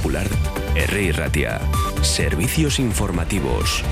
Popular. 0.00 0.26
Ratia. 1.14 1.60
Servicios 2.00 2.78
informativos. 2.78 3.84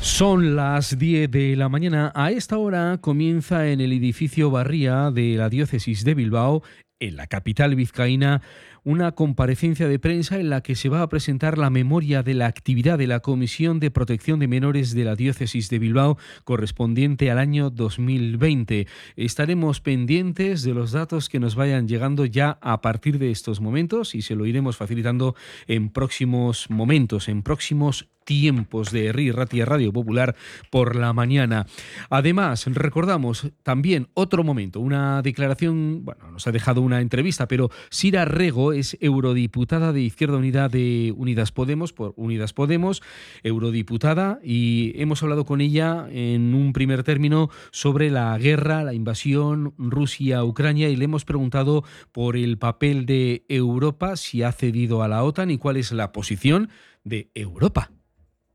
Son 0.00 0.56
las 0.56 0.98
10 0.98 1.30
de 1.30 1.54
la 1.54 1.68
mañana. 1.68 2.10
A 2.16 2.32
esta 2.32 2.58
hora 2.58 2.98
comienza 3.00 3.68
en 3.68 3.80
el 3.80 3.92
edificio 3.92 4.50
Barría 4.50 5.12
de 5.12 5.36
la 5.36 5.48
Diócesis 5.48 6.04
de 6.04 6.14
Bilbao, 6.14 6.62
en 7.06 7.16
la 7.16 7.26
capital 7.26 7.74
vizcaína, 7.74 8.42
una 8.84 9.12
comparecencia 9.12 9.88
de 9.88 9.98
prensa 9.98 10.38
en 10.38 10.50
la 10.50 10.60
que 10.60 10.74
se 10.74 10.90
va 10.90 11.02
a 11.02 11.08
presentar 11.08 11.56
la 11.56 11.70
memoria 11.70 12.22
de 12.22 12.34
la 12.34 12.46
actividad 12.46 12.98
de 12.98 13.06
la 13.06 13.20
Comisión 13.20 13.80
de 13.80 13.90
Protección 13.90 14.38
de 14.40 14.48
Menores 14.48 14.94
de 14.94 15.04
la 15.04 15.16
Diócesis 15.16 15.70
de 15.70 15.78
Bilbao 15.78 16.18
correspondiente 16.44 17.30
al 17.30 17.38
año 17.38 17.70
2020. 17.70 18.86
Estaremos 19.16 19.80
pendientes 19.80 20.62
de 20.62 20.74
los 20.74 20.92
datos 20.92 21.30
que 21.30 21.40
nos 21.40 21.54
vayan 21.54 21.88
llegando 21.88 22.26
ya 22.26 22.58
a 22.60 22.82
partir 22.82 23.18
de 23.18 23.30
estos 23.30 23.60
momentos 23.60 24.14
y 24.14 24.20
se 24.20 24.36
lo 24.36 24.44
iremos 24.44 24.76
facilitando 24.76 25.34
en 25.66 25.88
próximos 25.88 26.68
momentos, 26.68 27.28
en 27.28 27.42
próximos 27.42 28.08
tiempos 28.24 28.90
de 28.90 29.12
RI 29.12 29.30
Ratia 29.30 29.64
Radio 29.64 29.92
Popular 29.92 30.36
por 30.70 30.96
la 30.96 31.12
mañana. 31.12 31.66
Además, 32.10 32.66
recordamos 32.66 33.52
también 33.62 34.08
otro 34.14 34.44
momento, 34.44 34.80
una 34.80 35.22
declaración, 35.22 36.04
bueno, 36.04 36.30
nos 36.30 36.46
ha 36.46 36.52
dejado 36.52 36.80
una 36.80 37.00
entrevista, 37.00 37.48
pero 37.48 37.70
Sira 37.90 38.24
Rego 38.24 38.72
es 38.72 38.96
eurodiputada 39.00 39.92
de 39.92 40.02
Izquierda 40.02 40.38
Unida 40.38 40.68
de 40.68 41.12
Unidas 41.16 41.52
Podemos, 41.52 41.92
por 41.92 42.14
Unidas 42.16 42.52
Podemos, 42.52 43.02
eurodiputada, 43.42 44.40
y 44.42 44.92
hemos 44.96 45.22
hablado 45.22 45.44
con 45.44 45.60
ella 45.60 46.06
en 46.10 46.54
un 46.54 46.72
primer 46.72 47.02
término 47.02 47.50
sobre 47.70 48.10
la 48.10 48.36
guerra, 48.38 48.82
la 48.82 48.94
invasión 48.94 49.74
Rusia-Ucrania, 49.78 50.88
y 50.88 50.96
le 50.96 51.04
hemos 51.04 51.24
preguntado 51.24 51.84
por 52.12 52.36
el 52.36 52.58
papel 52.58 53.06
de 53.06 53.44
Europa, 53.48 54.16
si 54.16 54.42
ha 54.42 54.52
cedido 54.52 55.02
a 55.02 55.08
la 55.08 55.22
OTAN 55.22 55.50
y 55.50 55.58
cuál 55.58 55.76
es 55.76 55.92
la 55.92 56.12
posición 56.12 56.70
de 57.04 57.30
Europa. 57.34 57.90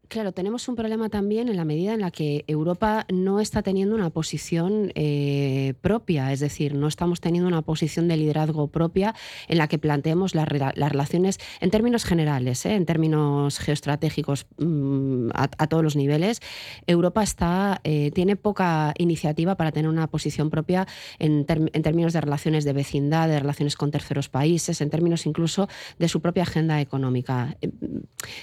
Claro, 0.10 0.32
tenemos 0.32 0.68
un 0.68 0.76
problema 0.76 1.10
también 1.10 1.50
en 1.50 1.56
la 1.56 1.66
medida 1.66 1.94
en 1.94 2.00
la 2.00 2.10
que 2.10 2.44
Europa 2.48 3.06
no 3.14 3.40
está 3.40 3.62
teniendo 3.62 3.94
una 3.94 4.10
posición 4.10 4.92
eh, 4.96 5.76
propia, 5.82 6.34
es 6.34 6.40
decir, 6.40 6.74
no 6.74 6.88
estamos 6.88 7.22
teniendo 7.22 7.48
una 7.48 7.62
posición 7.62 8.08
de 8.08 8.18
liderazgo 8.18 8.70
propia 8.70 9.14
en 9.48 9.60
la 9.60 9.68
que 9.68 9.78
planteemos 9.78 10.34
las, 10.34 10.48
relaciones 10.48 11.38
en 11.62 11.70
términos 11.70 12.06
generales, 12.06 12.66
¿eh? 12.66 12.74
en 12.74 12.88
términos 12.88 13.60
geoestratégicos 13.60 14.48
mm, 14.58 15.30
a, 15.36 15.68
todos 15.68 15.84
los 15.84 15.96
niveles. 15.96 16.42
Europa 16.88 17.22
está, 17.22 17.80
eh, 17.84 18.10
tiene 18.10 18.36
poca 18.36 18.96
iniciativa 18.98 19.58
para 19.58 19.72
tener 19.72 19.92
una 19.92 20.08
posición 20.08 20.50
propia 20.50 20.88
en, 21.20 21.46
términos 21.46 22.14
de 22.14 22.22
relaciones 22.22 22.66
de 22.66 22.74
vecindad, 22.74 23.28
de 23.28 23.40
relaciones 23.40 23.76
con 23.76 23.92
terceros 23.92 24.28
países, 24.28 24.82
en 24.82 24.90
términos 24.90 25.28
incluso 25.28 25.70
de 26.00 26.10
su 26.10 26.20
propia 26.20 26.44
agenda 26.44 26.82
económica. 26.82 27.56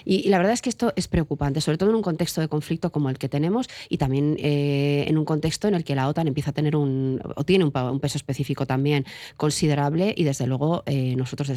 y 0.05 0.29
la 0.29 0.39
verdad 0.39 0.53
es 0.53 0.63
que 0.63 0.71
esto 0.71 0.93
es 0.95 1.09
preocupante 1.09 1.56
sobre 1.61 1.79
todo 1.79 1.91
en 1.91 1.97
un 1.97 2.03
contexto 2.03 2.41
de 2.41 2.49
conflicto 2.49 2.91
como 2.91 3.11
el 3.11 3.19
que 3.19 3.29
tenemos 3.29 3.69
y 3.89 3.99
también 3.99 4.37
eh, 4.39 5.05
en 5.09 5.19
un 5.19 5.25
contexto 5.25 5.69
en 5.69 5.75
el 5.75 5.85
que 5.85 5.95
la 5.95 6.09
OTAN 6.09 6.29
empieza 6.29 6.51
a 6.51 6.53
tener 6.53 6.77
un, 6.77 7.21
o 7.35 7.45
tiene 7.45 7.65
un, 7.65 8.01
peso 8.01 8.19
específico 8.19 8.67
también 8.67 9.05
considerable 9.37 10.15
y 10.17 10.25
desde 10.25 10.47
luego 10.47 10.83
eh, 10.87 11.15
nosotros, 11.17 11.51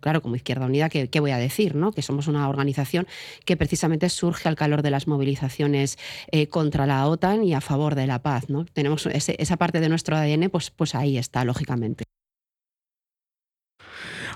claro, 0.00 0.22
como 0.22 0.36
Izquierda 0.36 0.66
Unida, 0.66 0.88
¿qué, 0.88 1.20
voy 1.20 1.30
a 1.30 1.38
decir? 1.38 1.74
¿no? 1.74 1.92
Que 1.92 2.02
somos 2.02 2.26
una 2.26 2.48
organización 2.48 3.06
que 3.44 3.56
precisamente 3.56 4.08
surge 4.08 4.48
al 4.48 4.56
calor 4.56 4.82
de 4.82 4.90
las 4.90 5.06
movilizaciones 5.06 5.98
eh, 6.30 6.48
contra 6.48 6.86
la 6.86 7.06
OTAN 7.06 7.44
y 7.44 7.54
a 7.54 7.60
favor 7.60 7.94
de 7.94 8.06
la 8.06 8.22
paz. 8.22 8.48
¿no? 8.48 8.64
Tenemos 8.64 9.06
esa 9.06 9.56
parte 9.56 9.80
de 9.80 9.88
nuestro 9.88 10.16
ADN, 10.16 10.50
pues, 10.50 10.70
pues 10.70 10.94
ahí 10.94 11.18
está, 11.18 11.44
lógicamente. 11.44 12.04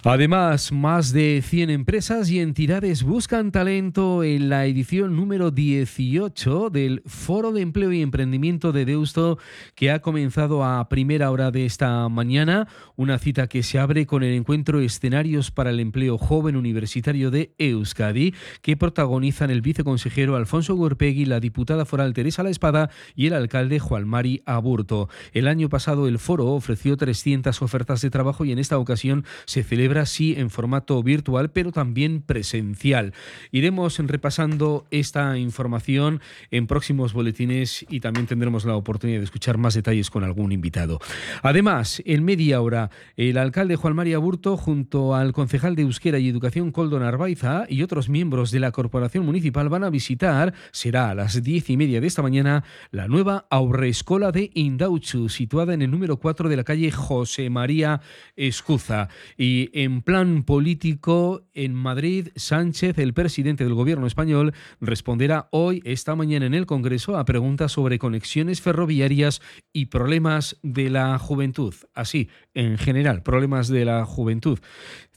Además, 0.04 0.72
más 0.72 1.12
de 1.12 1.40
100 1.46 1.70
empresas 1.70 2.28
y 2.28 2.40
entidades 2.40 3.04
buscan 3.04 3.52
talento 3.52 4.24
en 4.24 4.48
la 4.48 4.66
edición 4.66 5.14
número 5.14 5.52
18 5.52 6.70
del 6.70 7.04
Foro 7.06 7.52
de 7.52 7.60
Empleo 7.60 7.92
y 7.92 8.02
Emprendimiento 8.02 8.72
de 8.72 8.84
Deusto 8.84 9.38
que 9.76 9.92
ha 9.92 10.00
comenzado 10.00 10.64
a 10.64 10.88
primera 10.88 11.30
hora 11.30 11.52
de 11.52 11.66
esta 11.66 12.08
mañana, 12.08 12.66
una 12.96 13.20
cita 13.20 13.46
que 13.46 13.62
se 13.62 13.78
abre 13.78 14.04
con 14.04 14.24
el 14.24 14.34
encuentro 14.34 14.80
Escenarios 14.80 15.52
para 15.52 15.70
el 15.70 15.78
Empleo 15.78 16.18
Joven 16.18 16.56
Universitario 16.56 17.30
de 17.30 17.54
Euskadi, 17.58 18.34
que 18.60 18.76
protagonizan 18.76 19.50
el 19.50 19.62
viceconsejero 19.62 20.34
Alfonso 20.34 20.74
Gurpegui, 20.74 21.26
la 21.26 21.38
diputada 21.38 21.84
foral 21.84 22.12
Teresa 22.12 22.42
La 22.42 22.50
Espada 22.50 22.90
y 23.14 23.28
el 23.28 23.34
alcalde 23.34 23.78
Juan 23.78 24.08
Mari 24.08 24.42
Aburto. 24.46 25.08
El 25.32 25.46
año 25.46 25.68
pasado 25.68 26.08
el 26.08 26.18
foro 26.18 26.46
ofreció 26.48 26.96
300 26.96 27.62
ofertas 27.62 28.00
de 28.00 28.10
trabajo 28.10 28.44
y 28.44 28.50
en 28.50 28.58
esta 28.58 28.78
ocasión 28.78 29.24
se 29.46 29.62
celebra 29.62 29.91
así 29.98 30.34
en 30.36 30.50
formato 30.50 31.02
virtual, 31.02 31.50
pero 31.50 31.72
también 31.72 32.22
presencial. 32.22 33.14
Iremos 33.50 33.98
repasando 33.98 34.86
esta 34.90 35.38
información 35.38 36.20
en 36.50 36.66
próximos 36.66 37.12
boletines 37.12 37.84
y 37.88 38.00
también 38.00 38.26
tendremos 38.26 38.64
la 38.64 38.76
oportunidad 38.76 39.18
de 39.18 39.24
escuchar 39.24 39.58
más 39.58 39.74
detalles 39.74 40.10
con 40.10 40.24
algún 40.24 40.52
invitado. 40.52 41.00
Además, 41.42 42.02
en 42.06 42.24
media 42.24 42.60
hora, 42.60 42.90
el 43.16 43.38
alcalde 43.38 43.76
Juan 43.76 43.96
María 43.96 44.18
Burto, 44.18 44.56
junto 44.56 45.14
al 45.14 45.32
concejal 45.32 45.74
de 45.74 45.82
Euskera 45.82 46.18
y 46.18 46.28
Educación 46.28 46.72
Coldo 46.72 46.98
Narvaiza 46.98 47.64
y 47.68 47.82
otros 47.82 48.08
miembros 48.08 48.50
de 48.50 48.60
la 48.60 48.72
Corporación 48.72 49.24
Municipal 49.24 49.68
van 49.68 49.84
a 49.84 49.90
visitar, 49.90 50.54
será 50.70 51.10
a 51.10 51.14
las 51.14 51.42
diez 51.42 51.68
y 51.70 51.76
media 51.76 52.00
de 52.00 52.06
esta 52.06 52.22
mañana, 52.22 52.64
la 52.90 53.08
nueva 53.08 53.46
Aurreescola 53.50 54.32
de 54.32 54.50
Indauchu, 54.54 55.28
situada 55.28 55.74
en 55.74 55.82
el 55.82 55.90
número 55.90 56.18
4 56.18 56.48
de 56.48 56.56
la 56.56 56.64
calle 56.64 56.90
José 56.90 57.50
María 57.50 58.00
Escuza. 58.36 59.08
Y 59.36 59.70
en 59.72 59.81
plan 60.02 60.44
político, 60.44 61.42
en 61.54 61.74
Madrid, 61.74 62.28
Sánchez, 62.36 62.98
el 62.98 63.14
presidente 63.14 63.64
del 63.64 63.74
gobierno 63.74 64.06
español, 64.06 64.52
responderá 64.80 65.48
hoy, 65.50 65.82
esta 65.84 66.14
mañana 66.14 66.46
en 66.46 66.54
el 66.54 66.66
Congreso, 66.66 67.16
a 67.16 67.24
preguntas 67.24 67.72
sobre 67.72 67.98
conexiones 67.98 68.60
ferroviarias 68.60 69.40
y 69.72 69.86
problemas 69.86 70.58
de 70.62 70.90
la 70.90 71.18
juventud. 71.18 71.74
Así, 71.94 72.28
en 72.54 72.78
general, 72.78 73.22
problemas 73.22 73.68
de 73.68 73.84
la 73.84 74.04
juventud. 74.04 74.58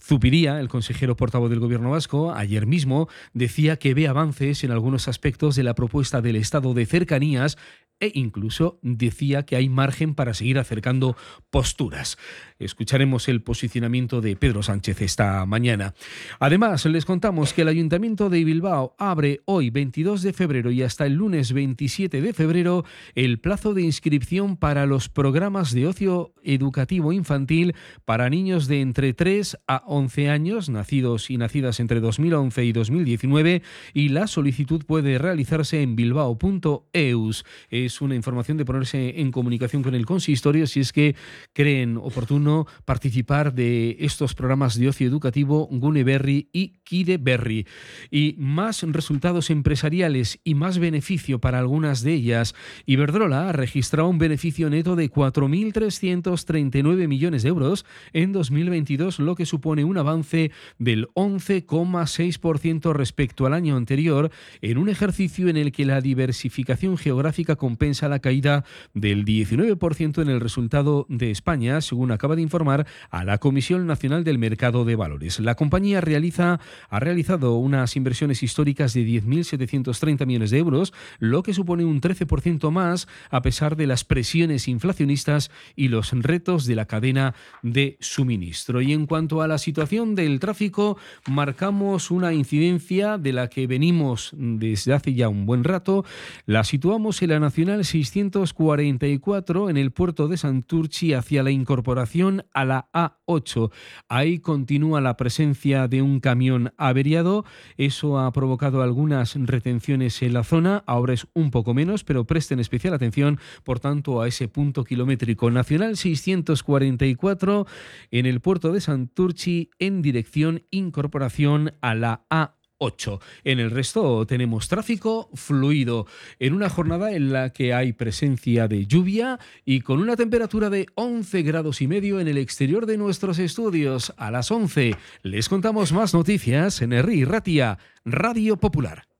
Zupiría, 0.01 0.59
el 0.59 0.67
consejero 0.67 1.15
portavoz 1.15 1.49
del 1.49 1.59
Gobierno 1.59 1.91
vasco, 1.91 2.33
ayer 2.33 2.67
mismo 2.67 3.09
decía 3.33 3.77
que 3.77 3.95
ve 3.95 4.07
avances 4.07 4.63
en 4.63 4.71
algunos 4.71 5.07
aspectos 5.07 5.55
de 5.55 5.63
la 5.63 5.73
propuesta 5.73 6.21
del 6.21 6.35
Estado 6.35 6.75
de 6.75 6.85
cercanías 6.85 7.57
e 7.99 8.11
incluso 8.13 8.79
decía 8.81 9.43
que 9.43 9.55
hay 9.55 9.69
margen 9.69 10.15
para 10.15 10.33
seguir 10.33 10.59
acercando 10.59 11.15
posturas. 11.49 12.17
Escucharemos 12.59 13.27
el 13.27 13.41
posicionamiento 13.41 14.21
de 14.21 14.35
Pedro 14.35 14.63
Sánchez 14.63 15.01
esta 15.01 15.45
mañana. 15.45 15.93
Además, 16.39 16.85
les 16.85 17.05
contamos 17.05 17.53
que 17.53 17.61
el 17.61 17.67
Ayuntamiento 17.67 18.29
de 18.29 18.43
Bilbao 18.43 18.95
abre 18.97 19.41
hoy 19.45 19.69
22 19.69 20.21
de 20.21 20.33
febrero 20.33 20.71
y 20.71 20.83
hasta 20.83 21.05
el 21.05 21.13
lunes 21.13 21.53
27 21.53 22.21
de 22.21 22.33
febrero 22.33 22.85
el 23.15 23.39
plazo 23.39 23.73
de 23.73 23.81
inscripción 23.81 24.57
para 24.57 24.85
los 24.85 25.09
programas 25.09 25.73
de 25.73 25.87
ocio 25.87 26.33
educativo 26.43 27.13
infantil 27.13 27.75
para 28.05 28.29
niños 28.29 28.67
de 28.67 28.81
entre 28.81 29.13
3 29.13 29.57
a 29.67 29.83
11 29.87 30.29
años, 30.29 30.69
nacidos 30.69 31.29
y 31.29 31.37
nacidas 31.37 31.79
entre 31.79 31.99
2011 31.99 32.65
y 32.65 32.71
2019, 32.71 33.61
y 33.93 34.09
la 34.09 34.27
solicitud 34.27 34.83
puede 34.85 35.17
realizarse 35.17 35.81
en 35.81 35.95
bilbao.eus 35.95 37.45
es 37.85 38.01
una 38.01 38.15
información 38.15 38.57
de 38.57 38.65
ponerse 38.65 39.21
en 39.21 39.31
comunicación 39.31 39.83
con 39.83 39.95
el 39.95 40.05
consistorio 40.05 40.67
si 40.67 40.79
es 40.79 40.91
que 40.91 41.15
creen 41.53 41.97
oportuno 41.97 42.67
participar 42.85 43.53
de 43.53 43.97
estos 43.99 44.33
programas 44.33 44.77
de 44.77 44.89
ocio 44.89 45.07
educativo 45.07 45.67
Guneberry 45.71 46.49
y 46.51 46.79
Kideberry. 46.83 47.65
Y 48.11 48.35
más 48.37 48.83
resultados 48.83 49.49
empresariales 49.49 50.39
y 50.43 50.55
más 50.55 50.79
beneficio 50.79 51.39
para 51.39 51.59
algunas 51.59 52.01
de 52.01 52.13
ellas. 52.13 52.55
Iberdrola 52.85 53.49
ha 53.49 53.51
registrado 53.51 54.09
un 54.09 54.17
beneficio 54.17 54.69
neto 54.69 54.95
de 54.95 55.11
4.339 55.11 57.07
millones 57.07 57.43
de 57.43 57.49
euros 57.49 57.85
en 58.13 58.31
2022, 58.31 59.19
lo 59.19 59.35
que 59.35 59.45
supone 59.45 59.83
un 59.83 59.97
avance 59.97 60.51
del 60.77 61.07
11,6% 61.13 62.93
respecto 62.93 63.45
al 63.45 63.53
año 63.53 63.75
anterior, 63.75 64.31
en 64.61 64.77
un 64.77 64.89
ejercicio 64.89 65.47
en 65.49 65.57
el 65.57 65.71
que 65.71 65.85
la 65.85 66.01
diversificación 66.01 66.97
geográfica 66.97 67.55
con 67.55 67.74
compensa 67.75 68.07
la 68.07 68.19
caída 68.19 68.63
del 68.93 69.25
19% 69.25 70.21
en 70.21 70.29
el 70.29 70.39
resultado 70.39 71.05
de 71.09 71.29
España, 71.29 71.81
según 71.81 72.13
acaba 72.13 72.37
de 72.37 72.41
informar 72.41 72.87
a 73.09 73.25
la 73.25 73.37
Comisión 73.37 73.85
Nacional 73.85 74.23
del 74.23 74.37
Mercado 74.37 74.85
de 74.85 74.95
Valores. 74.95 75.41
La 75.41 75.55
compañía 75.55 75.99
realiza, 75.99 76.61
ha 76.89 76.99
realizado 77.01 77.55
unas 77.55 77.97
inversiones 77.97 78.43
históricas 78.43 78.93
de 78.93 79.01
10.730 79.05 80.25
millones 80.25 80.51
de 80.51 80.59
euros, 80.59 80.93
lo 81.19 81.43
que 81.43 81.53
supone 81.53 81.83
un 81.83 81.99
13% 81.99 82.71
más 82.71 83.09
a 83.29 83.41
pesar 83.41 83.75
de 83.75 83.87
las 83.87 84.05
presiones 84.05 84.69
inflacionistas 84.69 85.51
y 85.75 85.89
los 85.89 86.13
retos 86.13 86.65
de 86.67 86.75
la 86.75 86.85
cadena 86.85 87.35
de 87.61 87.97
suministro. 87.99 88.81
Y 88.81 88.93
en 88.93 89.05
cuanto 89.05 89.41
a 89.41 89.49
las 89.49 89.65
situación 89.65 90.13
del 90.13 90.39
tráfico, 90.39 90.95
marcamos 91.27 92.11
una 92.11 92.33
incidencia 92.33 93.17
de 93.17 93.33
la 93.33 93.49
que 93.49 93.65
venimos 93.65 94.29
desde 94.37 94.93
hace 94.93 95.15
ya 95.15 95.27
un 95.27 95.47
buen 95.47 95.63
rato. 95.63 96.05
La 96.45 96.63
situamos 96.63 97.19
en 97.23 97.29
la 97.31 97.39
Nacional 97.39 97.64
644 97.65 99.69
en 99.69 99.77
el 99.77 99.91
puerto 99.91 100.27
de 100.27 100.37
Santurchi 100.37 101.13
hacia 101.13 101.43
la 101.43 101.51
incorporación 101.51 102.45
a 102.53 102.65
la 102.65 102.89
A8. 102.93 103.71
Ahí 104.07 104.39
continúa 104.39 105.01
la 105.01 105.17
presencia 105.17 105.87
de 105.87 106.01
un 106.01 106.19
camión 106.19 106.73
averiado. 106.77 107.45
Eso 107.77 108.19
ha 108.19 108.31
provocado 108.31 108.81
algunas 108.81 109.35
retenciones 109.35 110.21
en 110.21 110.33
la 110.33 110.43
zona. 110.43 110.83
Ahora 110.85 111.13
es 111.13 111.27
un 111.33 111.51
poco 111.51 111.73
menos, 111.73 112.03
pero 112.03 112.25
presten 112.25 112.59
especial 112.59 112.93
atención, 112.93 113.39
por 113.63 113.79
tanto, 113.79 114.21
a 114.21 114.27
ese 114.27 114.47
punto 114.47 114.83
kilométrico. 114.83 115.51
Nacional 115.51 115.97
644 115.97 117.67
en 118.11 118.25
el 118.25 118.41
puerto 118.41 118.71
de 118.71 118.81
Santurchi 118.81 119.69
en 119.79 120.01
dirección 120.01 120.63
incorporación 120.71 121.73
a 121.81 121.95
la 121.95 122.25
A 122.29 122.54
8. 122.77 123.19
En 123.43 123.59
el 123.59 123.71
resto 123.71 124.25
tenemos 124.25 124.67
tráfico 124.67 125.29
fluido 125.33 126.07
en 126.39 126.53
una 126.53 126.69
jornada 126.69 127.13
en 127.13 127.31
la 127.31 127.51
que 127.51 127.73
hay 127.73 127.93
presencia 127.93 128.67
de 128.67 128.85
lluvia 128.85 129.39
y 129.63 129.81
con 129.81 129.99
una 129.99 130.15
temperatura 130.15 130.69
de 130.69 130.87
11 130.95 131.41
grados 131.43 131.81
y 131.81 131.87
medio 131.87 132.19
en 132.19 132.27
el 132.27 132.37
exterior 132.37 132.85
de 132.85 132.97
nuestros 132.97 133.39
estudios. 133.39 134.13
A 134.17 134.31
las 134.31 134.51
11 134.51 134.95
les 135.23 135.49
contamos 135.49 135.91
más 135.91 136.13
noticias 136.13 136.81
en 136.81 136.93
Erri 136.93 137.23
Ratia, 137.23 137.77
Radio 138.03 138.57
Popular. 138.57 139.14